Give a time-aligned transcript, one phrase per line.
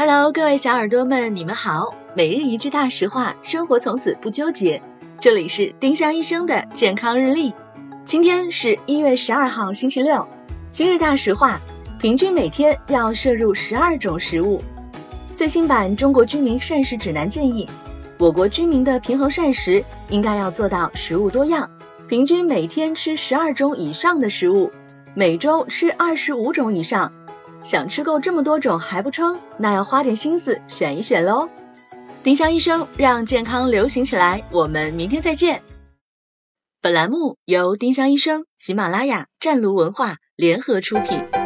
[0.00, 1.96] Hello，各位小耳朵们，你们好。
[2.14, 4.80] 每日一句大实话，生活从此不纠结。
[5.18, 7.52] 这里是丁香医生的健康日历。
[8.04, 10.28] 今天是一月十二号，星期六。
[10.70, 11.58] 今日大实话：
[11.98, 14.62] 平均每天要摄入十二种食物。
[15.34, 17.68] 最新版《中国居民膳食指南》建议，
[18.18, 21.68] 我国居民的平衡膳食应该要做到食物多样，
[22.08, 24.70] 平均每天吃十二种以上的食物，
[25.14, 27.12] 每周吃二十五种以上。
[27.68, 31.50] 想吃够这么多种还不撑，那要花点心思选一选喽。
[32.22, 35.62] 丁香医生让健康流行起来，我们明天再见。
[36.80, 41.37] 本栏目由丁香医生、喜马拉雅、湛庐文化联合出品。